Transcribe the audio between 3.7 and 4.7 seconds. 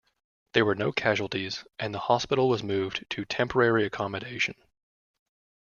accommodation.